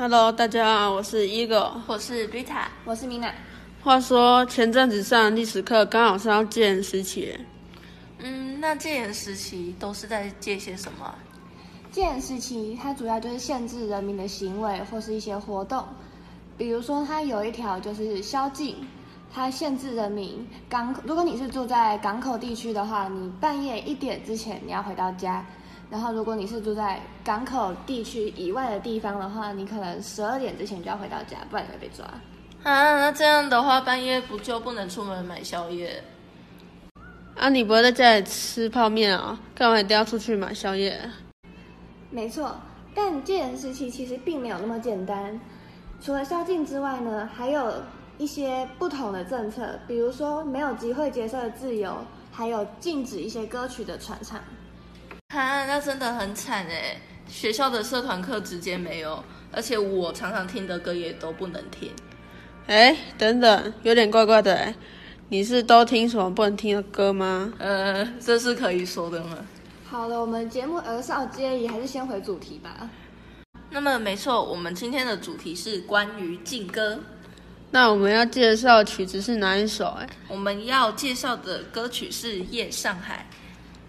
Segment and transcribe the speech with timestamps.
[0.00, 3.32] Hello，大家好，我是 Eagle，我是 Rita，我是 Mina。
[3.82, 7.36] 话说前阵子上历史课，刚好是要戒严时期。
[8.20, 11.12] 嗯，那戒严时期都是在戒些什么？
[11.90, 15.84] 戒严时期它主要就是限制人民的行为或是一些活动，
[16.56, 18.76] 比如说它有一条就是宵禁，
[19.34, 25.44] 它限制人民港，如果你是住在港口地区的话，你半夜一点之前你要回到家。
[25.90, 32.04] 然后，如果你是住在港口地区以外的地方的话，你可能十二点之前就要回到家，不然你会被抓。
[32.62, 36.04] 啊，那这样的话，半夜不就不能出门买宵夜？
[37.36, 39.40] 啊，你不会在家里吃泡面啊？
[39.54, 41.00] 干嘛一定要出去买宵夜？
[42.10, 42.54] 没错，
[42.94, 45.40] 但戒严时期其实并没有那么简单。
[46.02, 47.72] 除了宵禁之外呢，还有
[48.18, 51.96] 一些不同的政策，比如说没有集会结社的自由，
[52.30, 54.38] 还有禁止一些歌曲的传唱。
[55.34, 56.96] 啊，那真的很惨哎！
[57.28, 61.92] 学校的社团课直接没有，而且我常常听的歌也都不能听。
[62.66, 64.74] 哎，等等，有点怪怪的哎！
[65.28, 67.52] 你是都听什么不能听的歌吗？
[67.58, 69.36] 呃，这是可以说的吗？
[69.84, 72.88] 好了，我们节目儿少皆宜，还是先回主题吧。
[73.68, 76.98] 那么没错，我们今天的主题是关于禁歌。
[77.70, 79.88] 那我们要介绍的曲子是哪一首？
[79.88, 83.26] 哎，我们要介绍的歌曲是《夜上海》。《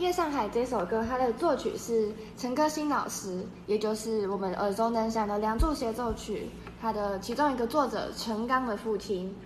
[0.00, 6.46] 夜上海》这首歌，它的作曲是陈歌辛老师，也就是我们耳熟能详的《梁祝协奏曲》，
[6.80, 9.36] 他的其中一个作者陈刚的父亲。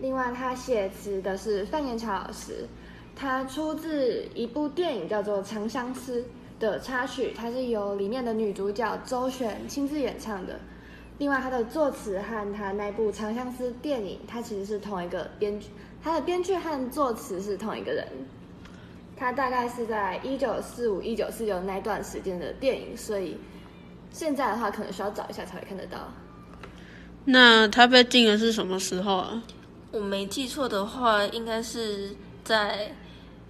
[0.00, 2.66] 另外，他写词的是范延桥老师，
[3.14, 6.20] 他出自一部电影叫做《长相思》
[6.58, 10.58] 的插曲，它是由里面的女主角周璇亲自演唱的。
[11.18, 15.68] 另外，他的作词和他那部《长相思》电影，他其实是同一个编剧，
[16.02, 18.04] 他的编剧和作词是同一个人。
[19.20, 23.36] 它大概是在一九四五、一九四六那段时间的电影，所以
[24.10, 25.98] 现在的话可能需要找一下才会看得到。
[27.26, 29.42] 那它被禁的是什么时候啊？
[29.92, 32.90] 我没记错的话，应该是在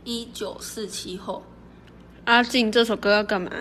[0.03, 1.41] 一九四七后。
[2.25, 3.53] 阿静这首歌要干嘛？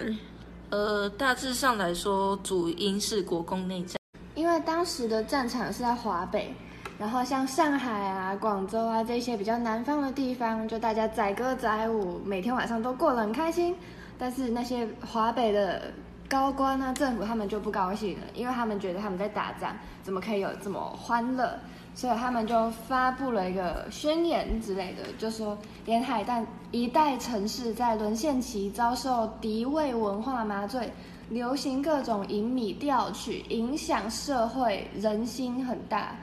[0.71, 3.97] 呃，大致上来说，主因是国共内战，
[4.33, 6.51] 因为当时的战场是在华北。
[6.99, 13.73] 然后像上海啊、广州啊这些比较南方的地方，就大家载歌载舞，每天晚上都过得很开心。
[14.17, 15.93] 但是那些华北的
[16.27, 19.73] 高官啊、政府他们就不高兴了，因为他们觉得他们在打仗，
[20.03, 21.57] 怎么可以有这么欢乐？
[21.95, 30.91] 所以他们就发布了一个宣言之类的，就说沿海但一带城市在沦陷期遭受敌伪文化麻醉，
[31.29, 36.13] 流行各种淫靡调曲，影响社会人心很大。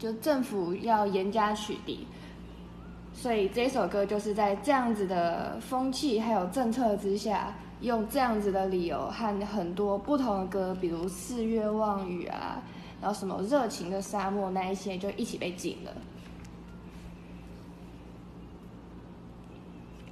[0.00, 1.98] 就政府要严加取缔，
[3.12, 12.62] 所以这首歌就是在这样子的风气还有政策之下，用这样子的理由和很多不同的歌，比如《四月望雨》啊，
[13.02, 15.94] 然后什么《热情的沙漠》那一些，就一起被禁了。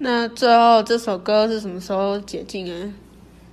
[0.01, 2.93] 那最后这首歌是什么时候解禁啊？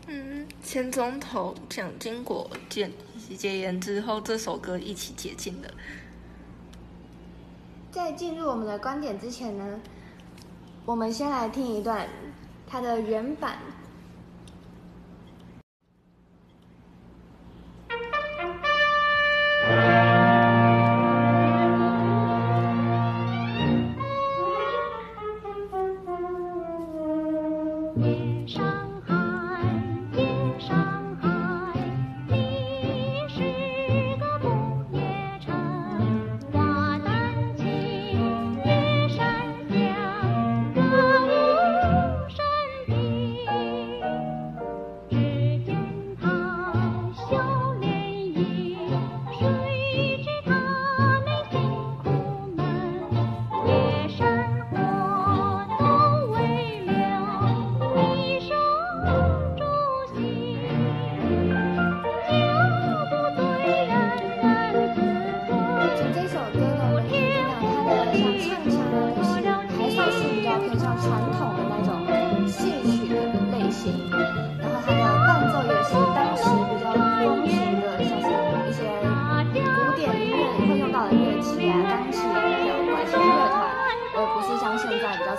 [0.07, 2.91] 嗯，前总统蒋经国戒
[3.37, 5.69] 戒严之后，这首歌一起解禁了。
[7.95, 9.79] 在进入我们的观点之前呢，
[10.85, 12.05] 我们先来听一段
[12.67, 13.57] 它的原版。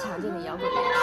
[0.06, 0.95] 常见的摇滚乐。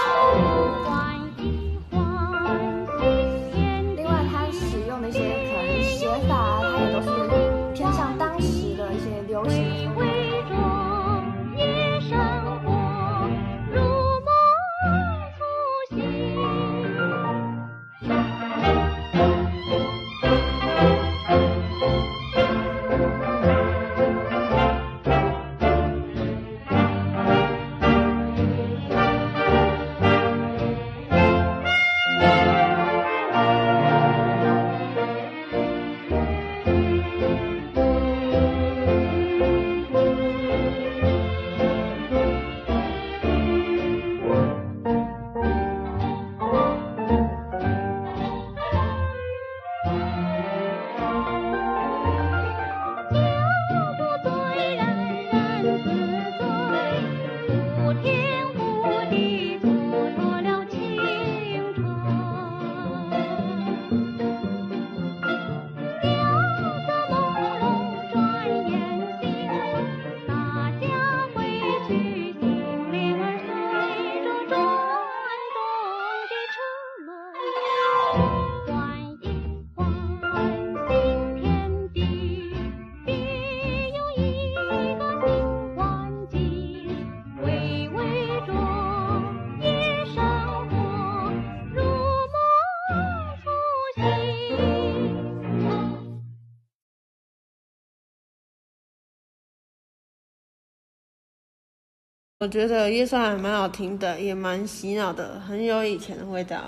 [102.43, 106.57] 我觉得《夜上海》蛮好听的，也蛮洗脑的，很有以前的味道。《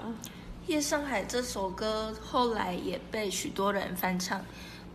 [0.67, 4.39] 夜上海》这首歌后来也被许多人翻唱，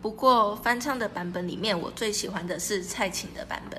[0.00, 3.78] 不过翻唱的版本里面，我最喜欢的是蔡琴的版本。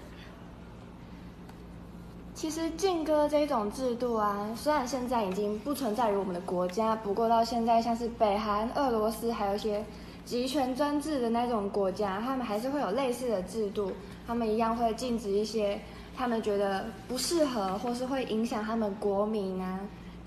[2.36, 9.83] 其实禁歌这种制度啊，虽然现在已经不存在于我们的国家，不过到现在，像是北韩、俄罗斯，还有一些
[10.24, 13.92] 集权专制的那种国家，他们还是会有类似的制度，
[14.27, 15.81] 他们一样会禁止一些
[16.15, 19.79] 他们觉得不适合或是会影响他们国民啊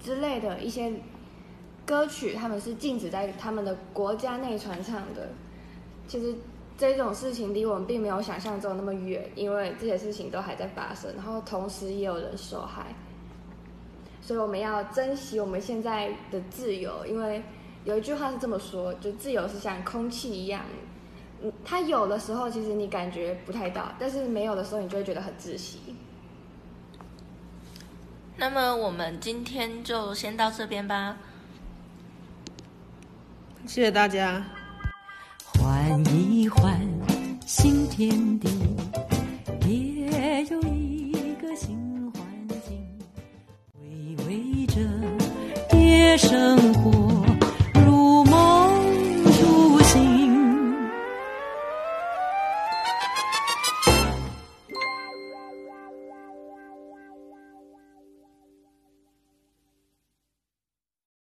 [0.03, 0.93] 之类的一些。
[1.87, 5.29] 歌曲他们是禁止在他们的国家内传唱的。
[6.09, 6.35] 其实
[6.79, 12.87] 这种事情离我们并没有想象中那么远，因为这些事情都还在发生，然后同时也有人受害。
[14.23, 17.43] 所以我们要珍惜我们现在的自由，因为
[17.85, 20.63] 有一句话是这么说：就自由是像空气一样，
[21.65, 25.79] 它有的时候其实你感觉不太到，但是没有的时候你就会觉得很窒息。
[28.37, 31.17] 那么我们今天就先到这边吧。
[33.67, 34.45] 谢谢大家。
[35.59, 36.79] 换一换
[37.47, 38.49] 新天地，
[39.67, 42.23] 也有一个新环
[42.67, 42.87] 境，
[43.73, 44.81] 回味着
[45.79, 47.04] 夜声。